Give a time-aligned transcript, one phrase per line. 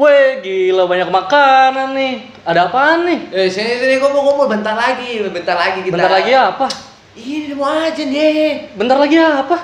[0.00, 2.14] Weh, gila banyak makanan nih.
[2.48, 3.28] Ada apaan nih?
[3.28, 5.92] Eh sini sini kumpul-kumpul bentar lagi, bentar lagi kita.
[5.92, 6.64] Bentar lagi apa?
[7.12, 8.72] Ini mau ajan deh.
[8.72, 9.56] Bentar lagi apa?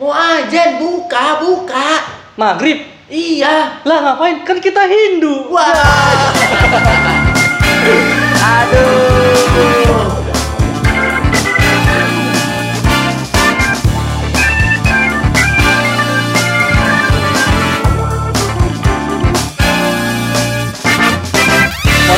[0.00, 2.00] Mau ajan buka, buka.
[2.40, 2.80] Maghrib.
[3.12, 3.84] Iya.
[3.84, 4.40] Lah ngapain?
[4.48, 5.52] Kan kita Hindu.
[5.52, 5.68] Wah.
[8.64, 9.93] Aduh.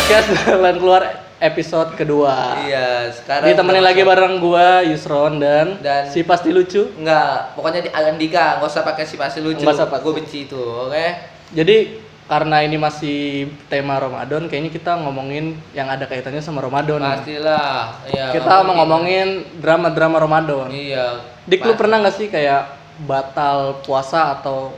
[0.07, 1.03] Podcast Jalan Keluar
[1.43, 2.55] episode kedua.
[2.63, 6.95] Iya, sekarang Ditemenin lagi bareng gua Yusron dan, Dan- si pasti lucu.
[6.95, 9.67] Enggak, pokoknya di Andika, nggak usah pakai si pasti lucu.
[9.67, 9.91] Nggak usah.
[9.99, 11.07] Gue benci itu, oke?
[11.51, 11.99] Jadi
[12.31, 17.03] karena ini masih tema Ramadan, kayaknya kita ngomongin yang ada kaitannya sama Ramadan.
[17.03, 17.99] Pastilah.
[18.07, 18.31] Iya.
[18.31, 20.71] kita mau ngomongin drama-drama Ramadan.
[20.71, 21.19] Iya.
[21.51, 22.79] Dik lu pernah nggak sih kayak
[23.11, 24.71] batal puasa atau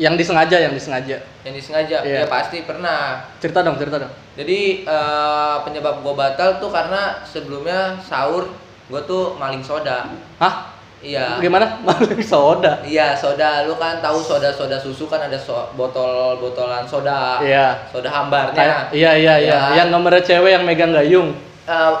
[0.00, 1.20] yang disengaja yang disengaja?
[1.44, 2.00] yang disengaja?
[2.00, 2.24] Iya.
[2.24, 3.28] Ya pasti pernah.
[3.36, 4.12] Cerita dong, cerita dong.
[4.32, 8.48] Jadi eh, penyebab gue batal tuh karena sebelumnya sahur
[8.88, 10.08] gue tuh maling soda.
[10.40, 10.72] Hah?
[11.00, 11.40] Iya.
[11.40, 11.64] Gimana?
[11.88, 12.84] Maling soda.
[12.84, 17.40] Iya soda, lu kan tahu soda-soda susu kan ada so- botol-botolan soda.
[17.40, 17.88] Iya.
[17.88, 18.92] Soda hambarnya.
[18.92, 19.58] Iya iya iya.
[19.72, 19.84] Ya.
[19.84, 21.32] Yang nomornya cewek yang megang gayung.
[21.64, 21.92] Eh,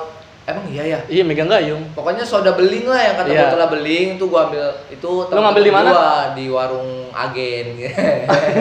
[0.52, 0.98] emang iya ya.
[1.06, 1.82] Iya, megang gayung.
[1.92, 3.40] Pokoknya soda beling lah yang kata Iya.
[3.46, 5.88] botolnya beling tuh gua ambil itu Lu ngambil di mana?
[5.88, 7.66] Gua di warung agen.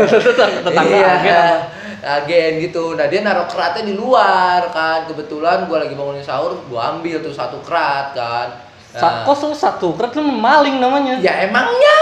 [0.08, 1.10] Tetang- Tetangga iya.
[1.16, 1.58] agen apa?
[2.00, 2.96] Agen gitu.
[2.96, 5.04] Nah, dia naruh keratnya di luar kan.
[5.06, 8.48] Kebetulan gua lagi bangunin sahur, gua ambil tuh satu kerat kan.
[8.90, 11.22] Sa- kok lu satu lu maling namanya.
[11.22, 11.98] Ya emangnya.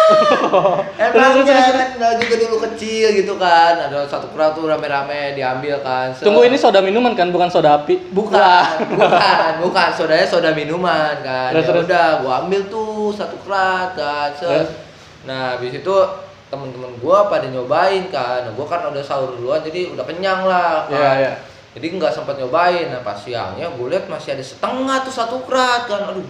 [1.12, 1.44] Emangnya
[1.76, 3.76] kan nah, juga dulu kecil gitu kan.
[3.76, 6.16] Ada satu kerat tuh rame-rame diambil kan.
[6.16, 8.08] Se- Tunggu ini soda minuman kan, bukan soda api.
[8.16, 9.90] Bukan, bukan, bukan.
[9.92, 11.52] Sodanya soda minuman kan.
[11.52, 11.84] Terus, ya terus.
[11.92, 14.32] udah, gua ambil tuh satu kerat kan.
[14.32, 14.72] Terus?
[15.28, 15.96] Nah, habis itu
[16.48, 18.48] temen-temen gua pada nyobain kan.
[18.48, 20.96] Nah, gua kan udah sahur duluan jadi udah kenyang lah kan.
[20.96, 21.34] Iya, iya.
[21.78, 22.90] Jadi nggak sempat nyobain.
[22.90, 26.10] Nah, pas siangnya gue lihat masih ada setengah tuh satu kerat kan.
[26.10, 26.26] Aduh,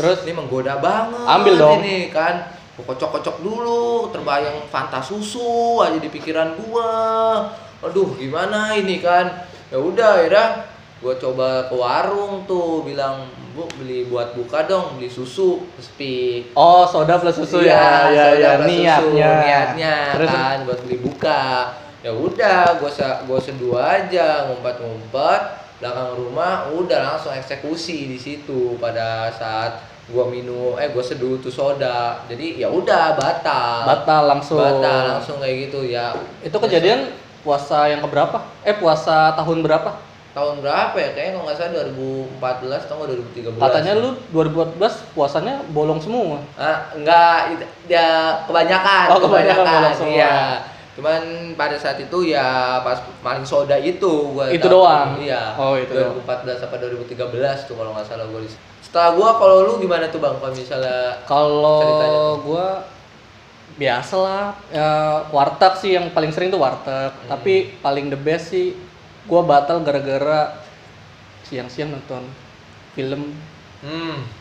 [0.00, 1.26] Terus ini menggoda banget.
[1.28, 1.84] Ambil dong.
[1.84, 2.56] Ini kan.
[2.80, 7.44] Kocok-kocok dulu, terbayang Fanta susu aja di pikiran gua.
[7.84, 9.44] Aduh, gimana ini kan?
[9.68, 10.64] Ya udah, akhirnya
[11.04, 16.56] gua coba ke warung tuh bilang, "Bu, beli buat buka dong, beli susu." Speak.
[16.56, 19.34] Oh, soda plus susu ya, ya, soda ya, plus susu, niatnya.
[19.44, 21.44] niatnya Terus, kan buat beli buka.
[22.00, 22.90] Ya udah, gua
[23.28, 25.42] gua seduh aja, ngumpet-ngumpet
[25.84, 31.50] belakang rumah, udah langsung eksekusi di situ pada saat gua minum, eh gua seduh tuh
[31.50, 32.22] soda.
[32.26, 33.86] Jadi ya udah batal.
[33.86, 34.60] batal langsung.
[34.60, 36.14] Batal langsung kayak gitu ya.
[36.42, 37.10] Itu kejadian
[37.40, 38.44] puasa yang keberapa?
[38.66, 40.10] Eh, puasa tahun berapa?
[40.30, 41.10] tahun berapa ya?
[41.10, 43.08] Kayaknya kalau nggak salah 2014 atau nggak
[43.58, 43.58] 2013.
[43.58, 46.38] Katanya lu 2014 puasanya bolong semua.
[46.54, 47.58] Ah, enggak,
[47.90, 50.14] ya kebanyakan, Oh, kebanyakan semua.
[50.14, 50.36] Iya.
[50.94, 51.22] Cuman
[51.54, 55.18] pada saat itu ya pas maling soda itu gua Itu doang?
[55.18, 55.58] Iya.
[55.58, 58.42] Oh, itu 2014 apa 2013 tuh kalau nggak salah gua.
[58.90, 62.82] Setelah gua kalau lu gimana tuh Bang kalau misalnya Kalau gua
[63.78, 64.90] biasa lah, ya,
[65.30, 67.14] warteg sih yang paling sering tuh warteg.
[67.14, 67.28] Hmm.
[67.30, 68.74] Tapi paling the best sih
[69.30, 70.58] gua batal gara-gara
[71.46, 72.26] siang-siang nonton
[72.98, 73.30] film
[73.86, 74.40] hmm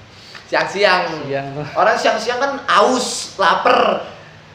[0.49, 1.29] siang-siang.
[1.29, 1.47] siang.
[1.77, 4.01] Orang siang-siang kan aus, lapar.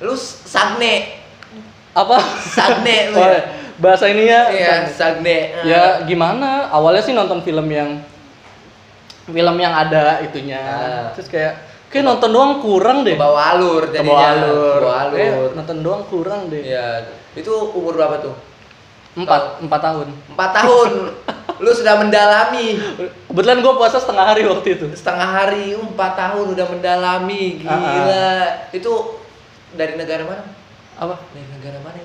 [0.03, 1.23] Lu sagne,
[1.95, 2.19] Apa?
[2.51, 3.41] sagne lu ya.
[3.83, 4.43] bahasa ini ya.
[4.51, 5.55] Iya, sagne.
[5.63, 6.67] Ya gimana?
[6.75, 8.03] Awalnya sih nonton film yang
[9.29, 10.61] film yang ada itunya.
[10.61, 11.07] Ah.
[11.17, 11.53] Terus kayak
[11.89, 13.17] kayak nonton doang kurang deh.
[13.17, 14.11] ke bawah alur jadinya.
[14.11, 14.79] bawah alur.
[14.81, 15.17] Ke bawah alur.
[15.17, 16.63] Kayak nonton doang kurang deh.
[16.63, 16.87] Iya.
[17.39, 18.35] Itu umur berapa tuh?
[19.15, 20.07] Empat, empat tahun.
[20.35, 20.91] Empat tahun.
[21.63, 22.75] lu sudah mendalami
[23.31, 24.87] Kebetulan gue puasa setengah hari waktu itu.
[24.95, 28.35] setengah hari, uh, empat tahun udah mendalami, gila.
[28.71, 29.19] Itu
[29.75, 30.47] dari negara mana?
[30.99, 31.19] Apa?
[31.35, 31.99] Dari negara mana?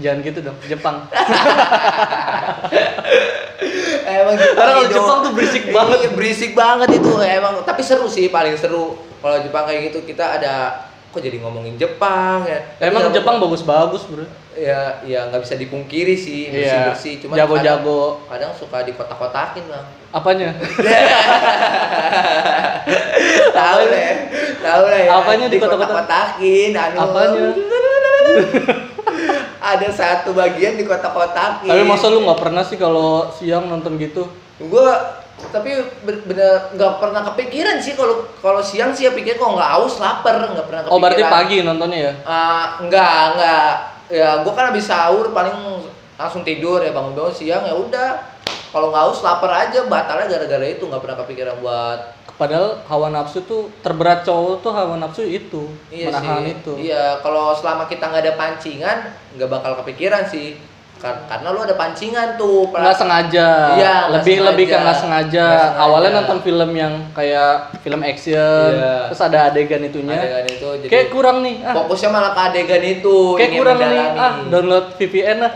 [0.00, 0.96] Jangan gitu dong, Jepang.
[4.12, 5.98] Emang Karena kalau itu- Jepang tuh berisik banget.
[5.98, 7.12] Iya, berisik banget itu.
[7.16, 8.94] Emang tapi seru sih, paling seru.
[9.16, 10.54] Kalau Jepang kayak gitu kita ada
[11.06, 12.58] kok jadi ngomongin Jepang ya.
[12.80, 14.26] Emang ya- Jepang bagus-bagus, Bro.
[14.52, 16.90] ya ya nggak bisa dipungkiri sih bersih Iya.
[16.90, 18.18] bersih cuma Jago-jago.
[18.26, 20.50] kadang, kadang suka dikotak-kotakin lah Apanya?
[23.52, 24.10] tahu deh
[24.58, 25.10] tahu deh ya.
[25.12, 25.94] Apanya dikotak-kotak?
[26.36, 27.44] dikotak-kotakin anu Apanya?
[29.70, 34.26] ada satu bagian dikotak-kotakin Tapi masa lu nggak pernah sih kalau siang nonton gitu?
[34.60, 35.72] gua tapi
[36.04, 40.36] bener nggak pernah kepikiran sih kalau kalau siang sih ya pikir kok nggak haus lapar
[40.36, 42.12] nggak pernah kepikiran Oh, berarti pagi nontonnya ya?
[42.28, 43.72] Ah, enggak, enggak.
[44.12, 45.56] Ya, gua kan habis sahur paling
[46.14, 48.10] langsung tidur ya bangun-bangun siang ya udah.
[48.70, 52.00] Kalau nggak haus lapar aja batalnya gara-gara itu nggak pernah kepikiran buat
[52.40, 56.56] Padahal hawa nafsu tuh terberat cowok tuh hawa nafsu itu, iya menahan sih.
[56.56, 56.72] itu.
[56.88, 58.98] Iya, kalau selama kita nggak ada pancingan
[59.36, 60.56] nggak bakal kepikiran sih.
[61.00, 63.48] Kar- karena lu ada pancingan tuh nggak sengaja.
[63.72, 64.48] Iya, lebih sengaja.
[64.52, 65.46] lebih ke nggak sengaja.
[65.48, 65.80] Sengaja.
[65.80, 69.08] awalnya nonton film yang kayak film action Iya.
[69.08, 70.12] terus ada adegan itunya.
[70.14, 71.72] Adegan itu jadi kayak kurang nih ah.
[71.74, 75.52] fokusnya malah ke adegan itu kayak kurang nih ah download VPN lah.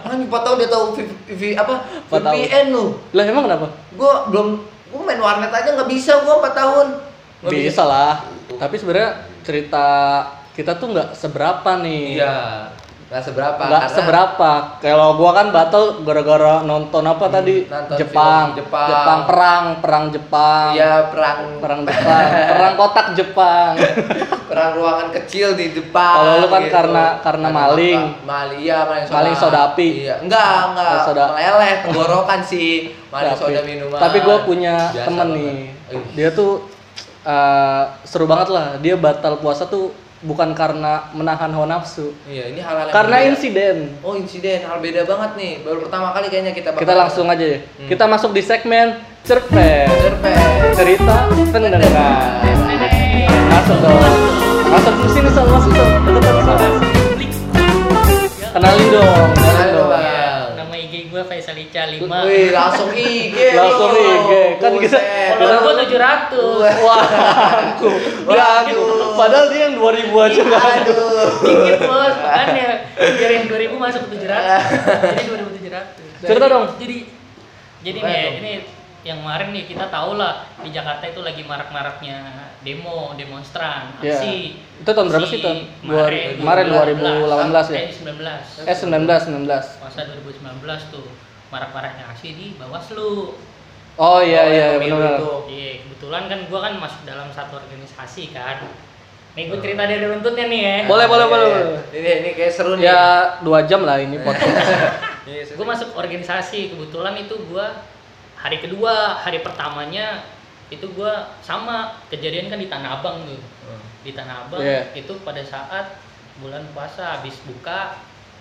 [0.00, 1.74] Ah, empat tahun dia tahu V- V- apa?
[2.06, 2.30] Empat.
[2.30, 2.84] VPN lu.
[3.10, 3.66] Lah emang kenapa?
[3.92, 4.48] Gua belum
[4.88, 6.86] gua main warnet aja nggak bisa gua 4 tahun.
[7.42, 7.82] Nggak bisa.
[7.82, 8.22] lah.
[8.54, 9.10] Tapi sebenarnya
[9.42, 9.86] cerita
[10.52, 12.22] kita tuh nggak seberapa nih.
[12.22, 12.38] Iya
[13.10, 17.96] nggak seberapa nggak karena seberapa kalau gua kan battle gara-gara nonton apa tadi Hmm, nonton
[17.98, 18.44] Jepang.
[18.48, 19.20] film Jepang.
[19.26, 22.22] perang perang Jepang iya perang perang Jepang
[22.52, 23.74] perang kotak Jepang
[24.50, 26.70] perang ruangan kecil di depan Kalau lu kan gitu.
[26.72, 27.98] karena- karena maling.
[28.00, 28.22] apa?
[28.24, 29.88] maling iya maling soda Maling soda api.
[30.00, 32.70] iya enggak enggak Oh, soda- meleleh tenggorokan sih
[33.08, 35.34] maling soda minuman tapi gue punya Biasa temen banget.
[35.36, 35.58] nih
[35.90, 36.04] Ih.
[36.14, 36.62] dia tuh
[37.20, 39.90] eh, seru banget lah dia batal puasa tuh
[40.20, 42.12] bukan karena menahan hawa nafsu.
[42.28, 43.30] Iya ini hal-hal karena berbeda.
[43.32, 43.76] insiden.
[44.04, 44.60] Oh insiden.
[44.68, 45.52] Hal beda banget nih.
[45.64, 47.58] Baru pertama kali kayaknya kita kita langsung aja ya.
[47.64, 47.88] Hmm.
[47.88, 50.76] kita masuk di segmen cerpen Cerpen.
[50.76, 51.16] cerita
[51.52, 51.80] pendengar
[53.50, 54.00] masuk dong.
[54.70, 55.72] Masuk ke sini Sal, masuk
[58.54, 59.28] kenalin dong.
[59.34, 59.79] Kenalin dong
[61.40, 63.90] IG gue Faisal Ica 5 Wih, langsung IG Langsung.
[63.90, 64.30] IG.
[64.60, 65.04] Kan kita-.
[65.30, 67.04] Follower gue 700 wah
[67.72, 67.88] aku
[68.28, 68.80] aku
[69.16, 71.28] padahal dia yang 2000 aja kan Aduh.
[71.40, 74.28] Dikit bos, makanya Biar yang 2000 masuk ke 700
[75.10, 76.96] Jadi 2700 cerita dong Jadi
[77.80, 78.52] Jadi nih, ini
[79.00, 82.20] yang kemarin nih kita tahu lah di Jakarta itu lagi marak-maraknya
[82.60, 84.20] demo, demonstran, Iya.
[84.20, 84.60] aksi.
[84.76, 85.64] Itu tahun berapa sih, Ton?
[85.80, 86.04] Dua-
[86.36, 87.78] kemarin 2018 ya?
[87.80, 88.60] Eh, 19.
[88.60, 91.08] eh 19 19 Masa 2019 tuh
[91.50, 93.34] marak-maraknya aksi di Bawaslu.
[93.96, 95.32] oh iya Oh, iya benar itu.
[95.50, 98.64] Iya, kebetulan kan gua kan masuk dalam satu organisasi kan.
[99.30, 100.76] Nih gue cerita dari runtutnya nih ya.
[100.86, 101.54] Boleh, boleh, boleh, Iya.
[101.62, 101.82] boleh.
[101.94, 102.82] Ini ini kayak seru nih.
[102.82, 103.00] ya
[103.42, 104.56] dua jam lah ini podcast
[105.30, 105.62] Iya, seru.
[105.62, 107.78] Gue masuk organisasi, kebetulan itu gua
[108.34, 110.24] hari kedua, hari pertamanya
[110.66, 113.38] itu gua sama kejadian kan di Tanah Abang tuh.
[113.66, 113.82] Hmm.
[114.02, 114.90] Di Tanah Abang Iya.
[114.96, 115.98] itu pada saat
[116.40, 118.00] bulan puasa habis buka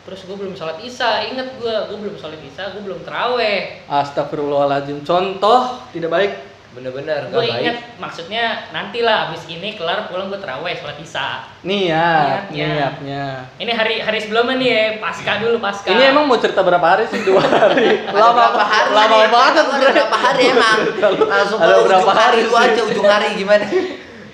[0.09, 5.06] terus gue belum sholat isya inget gue gue belum sholat isya gue belum teraweh Astagfirullahaladzim.
[5.06, 6.33] Contoh tidak baik?
[6.73, 7.61] Bener-bener gue nggak baik.
[7.61, 11.45] inget maksudnya nantilah habis ini kelar pulang gue teraweh sholat isya.
[11.61, 12.69] Niat Niatnya.
[12.73, 13.25] niatnya.
[13.61, 15.94] Ini hari hari sebelumnya nih ya pasca dulu pasca.
[15.94, 17.21] Ini emang mau cerita berapa hari sih?
[17.21, 18.09] Dua hari.
[18.09, 20.77] Lama berapa hari lama banget Ada berapa hari emang?
[21.38, 23.65] Langsung Ada berapa ujung hari lu aja ujung hari gimana?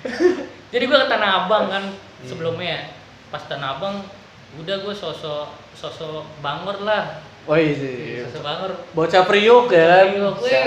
[0.72, 1.84] jadi gue ke Tanah Abang kan
[2.24, 2.96] sebelumnya.
[3.28, 4.00] Pas Tanah Abang
[4.56, 10.06] udah gue sosok sosok bangor lah Woi sih sosok bangor bocah priuk ya kan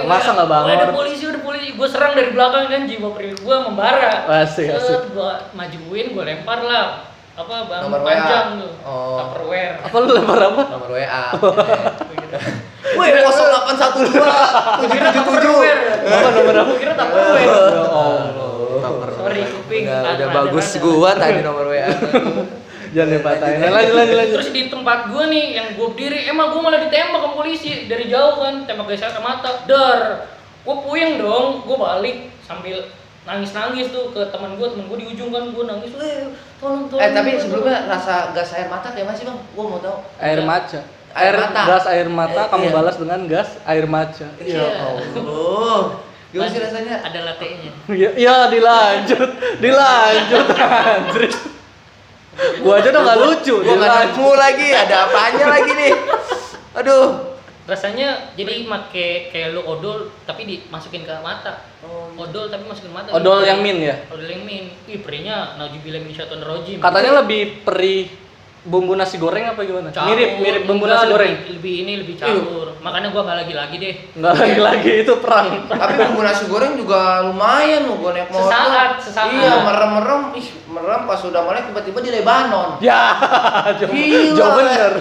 [0.06, 1.67] masa nggak weh, Ada polisi, ada polisi.
[1.75, 4.29] Gue serang dari belakang kan jiwa priuk gue membara.
[4.45, 5.11] Asik, asik.
[5.11, 7.09] Gue majuin, gue lempar lah.
[7.39, 8.07] Apa bang Nomor WA.
[8.11, 8.73] panjang tuh.
[8.83, 9.15] Oh.
[9.15, 9.75] Tupperware.
[9.79, 11.23] apa lu lempar apa Nomor WA.
[13.00, 14.11] Wih, Woi, 0812
[14.91, 15.15] Kira 777.
[15.15, 15.81] Tupperware.
[16.03, 17.44] apa nomor apa kira Tupperware.
[17.44, 19.83] ya Allah Sorry kuping.
[19.88, 21.88] Udah, bagus gua tadi nomor WA.
[22.89, 26.62] jangan dipatahin lanjut lanjut lanjut Terus di tempat gue nih yang gue berdiri, emang gue
[26.62, 30.01] malah ditembak sama polisi dari jauh kan, tembak gas air mata, dar.
[30.62, 32.89] Gue puyeng dong, gue balik sambil
[33.24, 37.01] nangis-nangis tuh ke teman gue, teman gue di ujung kan gue nangis, eh tolong tolong.
[37.01, 39.39] Eh tapi tolong." sebelumnya rasa gas air mata kayak masih bang?
[39.53, 39.97] Gua mau tahu.
[40.18, 41.62] air maca Air air mata.
[41.65, 42.73] gas air mata Eh, kamu iya.
[42.73, 44.66] balas dengan gas air maca Iya.
[45.18, 45.97] Oh,
[46.30, 46.95] gimana sih rasanya?
[47.02, 47.71] Ada latenya.
[48.02, 51.23] ya, ya dilanjut dilanjut anjir
[52.62, 55.94] gua aja udah nggak lucu Gua nggak nemu lagi, ada apanya lagi nih?
[56.80, 57.08] Aduh.
[57.69, 61.69] Rasanya jadi make kayak lu odol tapi dimasukin ke mata.
[61.86, 63.14] Oh, Odol tapi masukin mata.
[63.14, 64.74] odol yang min ya Odol yang min.
[64.90, 66.81] Ih, perinya naujubillah min syaitonir rajim.
[66.81, 68.10] katanya lebih perih
[68.61, 70.11] bumbu nasi goreng apa gimana Campur.
[70.11, 72.68] mirip mirip bumbu nasi lebih- goreng Lebih, ini lebih campur.
[72.80, 73.94] Makanya gua nggak lagi lagi deh.
[74.13, 78.47] nggak lagi lagi itu perang Tapi bumbu nasi goreng juga lumayan loh gua naik motor.
[78.47, 79.28] Sesaat, sesaat.
[79.30, 82.69] Iya, merem-merem, ih, merem pas sudah mulai tiba-tiba di Lebanon.
[82.80, 83.04] ya
[83.80, 83.92] jauh,
[84.33, 84.92] jauh bener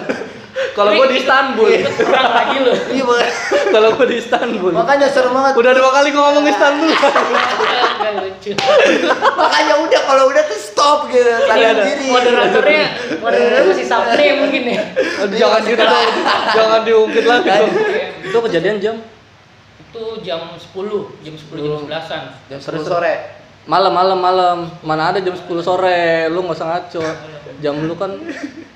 [0.71, 1.69] kalau gua di Istanbul
[2.09, 2.73] lagi lu.
[2.89, 3.21] Iya, Bang.
[3.69, 5.53] kalau gua di Istanbul Makanya serem banget.
[5.55, 6.89] udah dua kali gua ngomong Istanbul
[8.19, 8.51] lucu.
[9.35, 11.21] Makanya udah kalau udah tuh stop gitu.
[11.21, 11.83] Iya, Sadar ada.
[11.83, 12.05] diri.
[12.09, 12.85] Moderatornya,
[13.19, 14.81] moderatornya masih sabne mungkin ya.
[15.19, 16.09] Aduh, jangan gitu dong
[16.49, 17.71] jangan diungkit lagi dong.
[18.19, 18.95] itu kejadian jam
[19.89, 20.69] Itu jam 10,
[21.21, 22.21] jam 10 jam 11-an.
[22.47, 23.13] Jam 10 sore.
[23.65, 27.03] malam malam malam mana ada jam 10 sore lu nggak usah ngaco
[27.59, 28.17] jam lu kan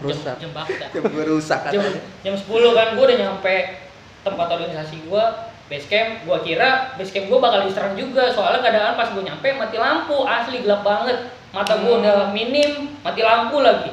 [0.03, 0.35] rusak.
[0.35, 0.85] Jam, jam bakta.
[0.91, 1.71] Jam gue rusak kan.
[1.71, 1.83] jam
[2.21, 3.55] jam 10 kan gue udah nyampe
[4.23, 5.23] tempat organisasi gue
[5.67, 6.09] base camp.
[6.23, 10.17] Gue kira base camp gue bakal diserang juga soalnya keadaan pas gue nyampe mati lampu
[10.23, 11.17] asli gelap banget.
[11.49, 12.01] Mata gue Hmm.
[12.03, 13.91] udah minim mati lampu lagi.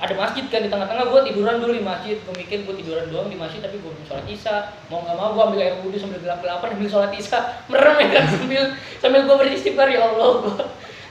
[0.00, 2.16] Ada masjid kan di tengah-tengah gue tiduran dulu di masjid.
[2.16, 4.72] Gue mikir gue tiduran doang di masjid tapi gue belum sholat isya.
[4.88, 7.38] Mau nggak mau gue ambil air wudhu sambil gelap gelapan ambil sholat isya.
[7.68, 8.62] Merem ya kan sambil
[8.96, 10.56] sambil gue beristighfar ya Allah.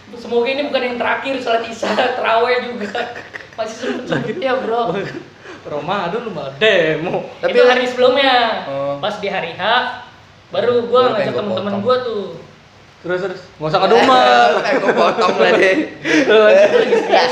[0.09, 2.89] Gua, semoga ini bukan yang terakhir sholat isya terawih juga
[3.59, 4.95] masih sempet sempetnya bro
[5.61, 7.27] Ramadan lu malah demo.
[7.37, 8.95] Tapi itu hari sebelumnya Oh.
[8.97, 9.61] pas di hari H
[10.49, 12.23] baru gue Gua ngajak gua temen-temen gue tuh
[12.99, 14.49] Terus terus nggak usah ngedumer.
[14.59, 15.75] Eh, gue potong lah deh.
[16.99, 17.31] stres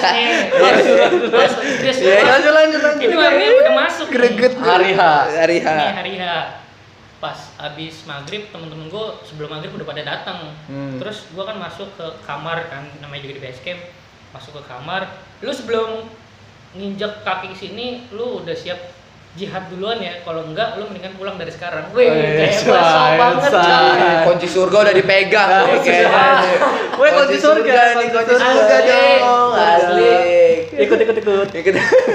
[1.97, 3.03] Iya, Pas- lanjut, lanjut, lanjut.
[3.03, 4.07] ini namanya udah masuk.
[4.07, 4.53] Greget.
[4.55, 5.01] Hari H.
[5.33, 5.67] Hari H.
[5.93, 6.23] Hari H
[7.17, 11.01] pas abis maghrib temen-temen gue sebelum maghrib udah pada datang Hmm.
[11.01, 13.81] terus gue kan masuk ke kamar kan namanya juga di base camp
[14.29, 15.09] masuk ke kamar
[15.41, 16.05] lu sebelum
[16.77, 18.77] nginjek kaki sini lu udah siap
[19.33, 24.25] jihad duluan ya kalau enggak lu mendingan pulang dari sekarang wih Eh, kayak banget coy.
[24.25, 25.49] Kunci surga udah dipegang.
[25.53, 26.57] Ah, nih.
[26.97, 28.77] Weh, kunci surga, nih, kunci surga.
[29.21, 29.51] dong.
[29.53, 30.13] Asli.
[30.73, 31.47] Ikut ikut ikut.
[31.53, 31.73] Ikut.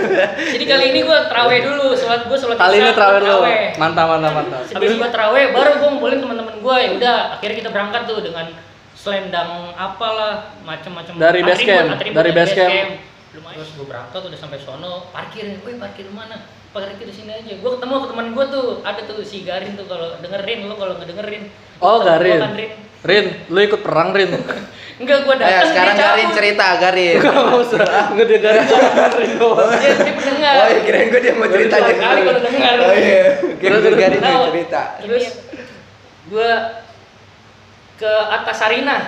[0.59, 3.41] jadi kali ini gue terawih dulu sholat gue sholat Kali ini terawih dulu.
[3.79, 4.61] Mantap mantap mantap.
[4.67, 8.51] Habis gua terawih baru gua ngumpulin teman-teman gua ya udah akhirnya kita berangkat tuh dengan
[8.99, 12.91] selendang apalah macam-macam Dari base atribut- camp, atribut dari base camp.
[13.33, 16.37] Lumayan terus gua berangkat udah sampai sono parkirin woi parkir mana
[16.69, 19.87] parkir di sini aja gua ketemu ke teman gua tuh ada tuh si Garin tuh
[19.87, 21.45] kalau dengerin lo kalau nggak dengerin
[21.83, 22.39] Oh Garin.
[22.39, 22.71] kan, Rin.
[23.03, 24.31] Rin, lu ikut perang Rin.
[25.03, 26.37] enggak gua Ayo datang sekarang dia Garin cabut.
[26.39, 27.17] cerita Garin.
[27.19, 27.87] Enggak usah.
[28.07, 28.63] Enggak dia Garin
[29.13, 29.71] Rin doang.
[29.75, 31.95] dia, dia pendengar Oh iya kirain gue dia mau cerita aja.
[31.97, 32.75] kali baru dengar.
[32.79, 33.25] Oh iya.
[33.59, 34.81] Kirain gue Garin mau cerita.
[35.03, 35.25] Terus
[36.29, 36.51] gua
[37.97, 38.99] ke atas Sarina.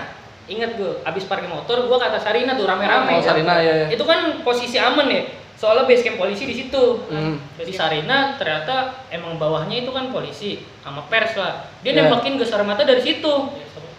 [0.44, 3.16] Ingat gue, abis parkir motor gua ke atas Sarina tuh rame-rame.
[3.16, 3.86] Oh, Sarina, iya, iya.
[3.96, 5.24] Itu kan posisi aman ya.
[5.56, 7.00] Soalnya base camp polisi di situ.
[7.08, 7.40] Hmm.
[7.56, 11.64] Di Sarina ternyata emang bawahnya itu kan polisi sama pers lah.
[11.80, 12.12] Dia Iya.
[12.12, 13.32] nembakin gas air mata dari situ.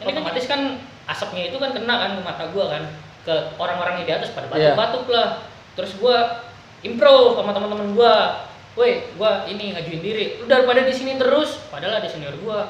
[0.06, 0.78] Ini otomatis kan
[1.10, 2.84] asapnya itu kan kena kan ke mata gua kan
[3.26, 4.78] ke orang-orang yang di atas pada Iya.
[4.78, 5.30] batuk-batuk lah.
[5.74, 6.46] Terus gua
[6.86, 8.46] improve sama teman-teman gua.
[8.78, 10.26] Woi, gua ini ngajuin diri.
[10.38, 12.70] Lu daripada di sini terus, padahal ada senior gua.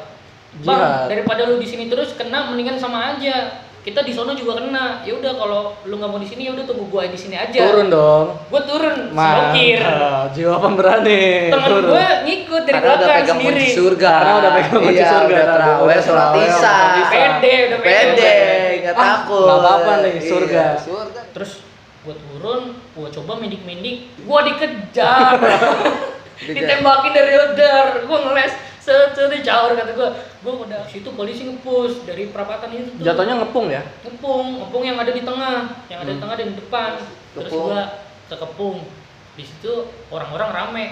[0.64, 1.12] Bang, Jihad.
[1.12, 3.65] daripada lu di sini terus kena mendingan sama aja.
[3.86, 5.06] Kita di sono juga kena.
[5.06, 7.54] Ya udah kalau lu nggak mau di sini ya udah tunggu gua di sini aja.
[7.62, 8.34] Turun dong.
[8.50, 9.78] Gua turun, blokir.
[9.78, 10.34] Mantap.
[10.34, 11.24] Jiwa pemberani.
[11.48, 11.84] Temen Turun.
[11.88, 13.68] gua ngikut dari Karena udah belakang pegang sendiri.
[13.72, 14.10] surga.
[14.12, 15.22] Karena udah pegang kunci Iya, surga.
[15.22, 16.58] Udah Udah terawih, sholat terawih, isya.
[16.58, 17.14] sholat isya.
[17.14, 18.34] Pede, udah pede.
[18.82, 19.46] Nggak Ah, takut.
[19.46, 20.64] nggak apa-apa nih, surga.
[20.66, 21.22] Iya, surga.
[21.32, 21.52] Terus
[22.02, 22.62] gua turun,
[22.92, 25.38] gua coba mendik-mendik, gua dikejar.
[26.58, 28.54] Ditembakin dari udar, gua ngeles
[28.86, 30.10] set set jauh kata gua.
[30.46, 33.02] Gua udah situ polisi ngepush dari perapatan itu tuh.
[33.02, 33.82] Jatuhnya ngepung ya?
[34.06, 35.58] ngepung, ngepung yang ada di tengah,
[35.90, 36.22] yang ada di Hmm.
[36.22, 36.92] tengah dan di depan.
[37.34, 37.66] Terus Kepung.
[37.66, 37.82] gua
[38.30, 38.78] ke kepung.
[39.34, 39.74] Di situ
[40.08, 40.86] orang-orang rame.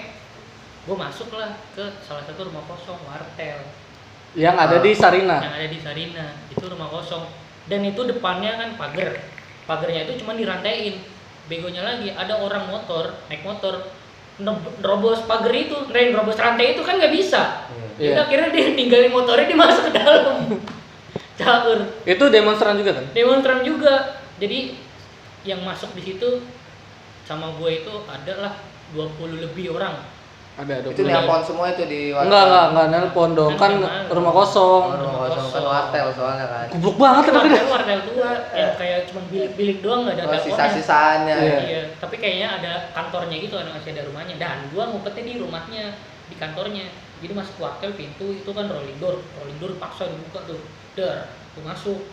[0.84, 3.62] Gua masuk lah ke salah satu rumah kosong wartel
[4.34, 5.36] Yang ada di Sarina.
[5.38, 6.26] yang ada di Sarina.
[6.50, 7.22] Itu rumah kosong.
[7.64, 9.14] Dan itu depannya kan pagar.
[9.64, 10.98] Pagarnya itu cuma dirantain.
[11.46, 13.86] Begonya lagi ada orang motor, naik motor
[14.34, 17.70] nerobos pagar itu, nerobos rantai itu kan nggak bisa.
[17.94, 18.10] Iya.
[18.10, 20.36] Jadi akhirnya dia ninggalin motornya dia masuk ke dalam.
[21.34, 23.04] Caur Itu demonstran juga kan?
[23.10, 23.94] demonstran juga
[24.36, 24.78] jadi
[25.42, 26.46] yang masuk di situ
[27.22, 28.54] sama gue itu adalah
[28.92, 29.10] 20
[29.40, 29.98] lebih orang
[30.54, 30.86] Ada, ada.
[30.86, 32.30] Itu nelpon semua itu di wartel.
[32.30, 33.52] Enggak, enggak, enggak nelpon dong.
[33.58, 34.82] Kan Kan rumah Oh, kosong.
[34.94, 36.66] rumah kosong kan wartel soalnya kan.
[36.70, 40.38] Goblok banget itu tapi wartel wartel tua yang kayak cuma bilik-bilik doang nggak ada Oh,
[40.40, 41.34] sisa-sisaannya.
[41.36, 41.58] Iya.
[41.60, 45.84] iya tapi kayaknya ada kantornya gitu ada masih ada rumahnya dan gua ngumpetnya di rumahnya
[46.24, 46.86] di kantornya
[47.24, 49.16] jadi masuk wartel pintu itu kan rolling door.
[49.40, 50.60] Rolling door paksa dibuka tuh.
[50.92, 52.04] Dar gua masuk.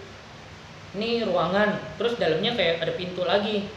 [0.95, 1.99] Ini ruangan.
[1.99, 3.67] Terus dalamnya kayak ada pintu lagi.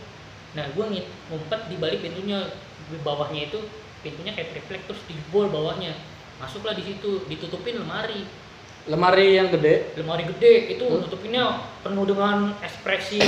[0.54, 2.54] Nah ngit ngumpet di balik pintunya.
[2.86, 3.58] Di bawahnya itu
[4.06, 5.98] pintunya kayak triplek terus dijebol bawahnya.
[6.38, 8.22] Masuklah di situ ditutupin lemari.
[8.86, 9.96] Lemari yang gede.
[9.98, 10.78] lemari gede.
[10.78, 11.02] Itu Hmm.
[11.02, 13.18] nutupinnya penuh dengan ekspresi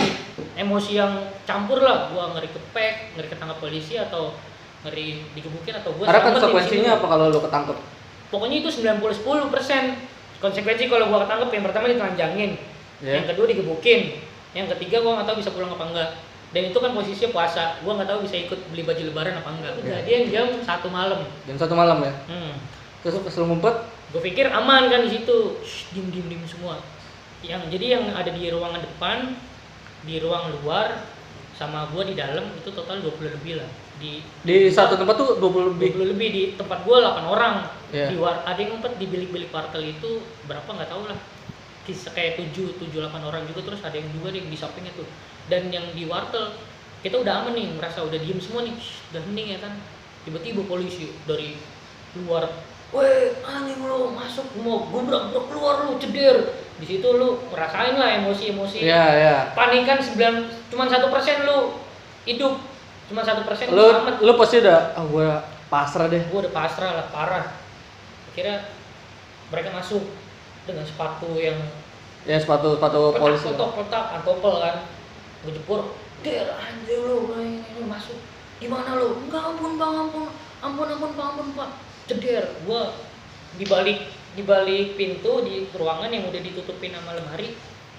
[0.54, 4.36] emosi yang campur lah gua ngeri kepek ngeri ketangkap polisi atau
[4.84, 7.95] ngeri digebukin atau gua Karena konsekuensinya apa kalau lu ketangkep?
[8.28, 9.84] Pokoknya itu 90 10 persen.
[10.36, 12.50] Konsekuensi kalau gua ketangkep yang pertama ditelanjangin.
[13.04, 13.20] Ya.
[13.20, 14.20] yang kedua digebukin.
[14.56, 16.10] Yang ketiga gua nggak tahu bisa pulang apa enggak.
[16.54, 17.64] Dan itu kan posisinya puasa.
[17.80, 19.72] Gua nggak tahu bisa ikut beli baju lebaran apa enggak.
[19.80, 20.00] Ya.
[20.00, 21.24] kejadian jam satu malam.
[21.48, 22.12] Jam satu malam ya.
[22.28, 22.52] hmm.
[23.06, 23.76] Terus pas lu ngumpet,
[24.10, 25.62] gue pikir aman kan di situ.
[25.94, 26.82] Dim dim dim semua.
[27.38, 29.38] Yang jadi yang ada di ruangan depan
[30.02, 31.15] di ruang luar
[31.56, 33.68] sama gue di dalam itu total 20 lebih lah.
[33.96, 35.96] Di di satu tempat tuh 20 lebih.
[35.96, 37.54] 20 lebih di tempat gue 8 orang.
[37.86, 38.10] Iya.
[38.10, 41.18] di war ada yang ngumpet di bilik-bilik wartel itu berapa nggak tahu lah.
[41.88, 45.08] Kisah kayak 7 7 8 orang juga terus ada yang juga nih di sampingnya tuh.
[45.48, 46.52] Dan yang di wartel
[47.00, 48.76] kita udah aman nih merasa udah diem semua nih.
[49.14, 49.72] Udah hening ya kan.
[50.28, 51.56] Tiba-tiba polisi dari
[52.20, 52.52] luar
[52.94, 56.54] Weh, anjing lu masuk mau gubrak gubrak keluar lu ceder.
[56.78, 58.86] Di situ lu ngerasain lah emosi-emosi.
[58.86, 59.36] Iya, iya.
[59.58, 61.82] panikan sembilan cuma satu persen lu
[62.28, 62.62] hidup.
[63.10, 63.90] Cuma satu persen lu
[64.22, 65.28] lu pasti udah ah gue
[65.66, 66.22] pasrah deh.
[66.30, 67.46] Gue udah pasrah lah parah.
[68.30, 68.70] Akhirnya
[69.50, 70.06] mereka masuk
[70.62, 71.58] dengan sepatu yang
[72.26, 73.50] ya sepatu sepatu polisi.
[73.50, 74.86] kotak kotak antopel kan.
[75.42, 75.80] Gue jebur
[76.22, 78.22] der anjir lu ini masuk.
[78.62, 79.26] Gimana lu?
[79.26, 80.30] Enggak ampun bang ampun.
[80.62, 81.70] Ampun ampun bang ampun pak
[82.06, 82.82] ceder gue
[83.60, 83.98] di balik
[84.36, 87.56] di balik pintu di ruangan yang udah ditutupin sama lemari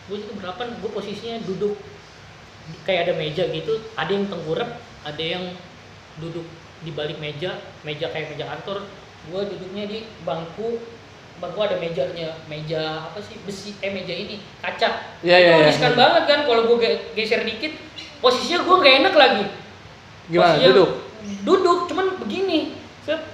[0.07, 1.75] gue itu berapa gue posisinya duduk
[2.83, 4.69] kayak ada meja gitu ada yang tengkurap
[5.03, 5.43] ada yang
[6.19, 6.45] duduk
[6.83, 8.85] di balik meja meja kayak meja kantor
[9.27, 10.79] gue duduknya di bangku
[11.37, 15.21] bangku ada mejanya meja apa sih besi eh meja ini kaca.
[15.21, 15.67] Iya, itu iya.
[15.69, 16.77] riskan banget kan kalau gue
[17.13, 17.77] geser dikit
[18.17, 19.45] posisinya gue gak enak lagi.
[20.33, 20.91] Gimana Posisinya duduk?
[21.43, 22.77] duduk cuman begini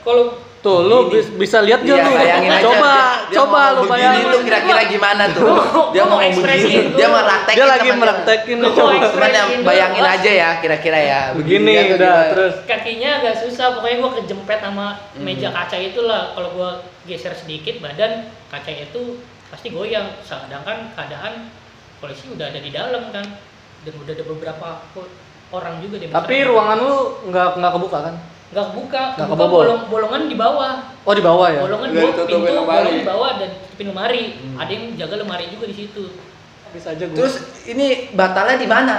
[0.01, 2.63] kalau tuh lu bis- bisa lihat gak Iya, lu bayangin aja.
[2.63, 5.43] coba Dia- dia coba mau lu bayangin lu kira-kira gimana tuh?
[5.43, 6.79] Gua- Dia gua mau ekspresi begini.
[6.81, 6.95] itu.
[6.95, 8.01] Dia mau praktekin dia lagi teman-teman.
[8.01, 11.19] meraktekin Gua coba mau Cuman ya Ekspresi bayangin aja ya kira-kira ya.
[11.33, 12.31] begini udah gimana?
[12.31, 15.21] terus kakinya agak susah pokoknya gue kejempet sama Hmm.
[15.21, 16.69] meja kaca itulah kalau gue
[17.05, 18.11] geser sedikit badan
[18.47, 21.51] kaca itu pasti goyang sedangkan keadaan
[21.99, 23.27] polisi udah ada di dalam kan
[23.83, 24.67] dan udah ada beberapa
[25.49, 28.15] orang juga di tapi ruangan lu nggak nggak kebuka kan
[28.53, 29.59] nggak kebuka Nggak kebuka kebobol?
[29.59, 32.61] bolong, bolongan di bawah oh di bawah ya bolongan di bawah pintu lemari.
[32.63, 34.55] bolongan di bawah dan tutupin lemari Hmm.
[34.55, 36.03] ada yang jaga lemari juga di situ
[36.69, 38.97] bisa aja gua Terus ini batalnya di mana?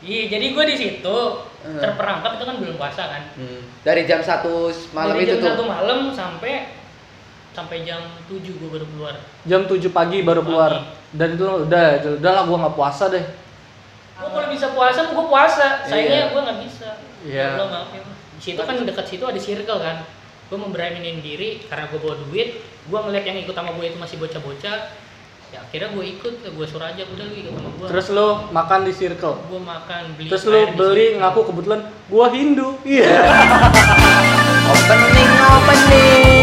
[0.00, 1.18] iya jadi gue di situ
[1.60, 1.80] Hmm.
[1.80, 3.22] terperangkap itu kan belum puasa kan
[3.80, 4.44] Dari jam 1
[4.92, 5.48] malam Dari itu jam tuh.
[5.50, 6.76] satu malam sampai
[7.50, 10.46] sampai jam 7 gue baru keluar jam 7 pagi baru Pagi.
[10.46, 10.72] keluar
[11.10, 11.84] dan itu udah
[12.14, 13.24] udah lah gua nggak puasa deh
[14.14, 15.82] Gue kalau bisa puasa, gue puasa.
[15.82, 16.30] Sayangnya Iya.
[16.30, 16.88] gue nggak bisa.
[17.24, 17.48] Iya.
[17.56, 18.02] Lo maaf ya
[18.44, 20.04] situ kan dekat situ ada circle kan.
[20.52, 24.16] Gue memberaniin diri karena gue bawa duit gue ngeliat yang ikut sama gue itu masih
[24.20, 24.78] bocah-bocah.
[25.56, 28.80] Ya akhirnya gue ikut gue suruh aja udah lu ikut sama gue terus lo makan
[28.84, 29.40] di circle?
[29.48, 31.80] Gue makan beli terus lo beli ngaku kebetulan
[32.12, 32.68] gue Hindu.
[32.84, 33.08] Iya.
[33.08, 34.68] Yeah.
[34.74, 36.33] opening opening.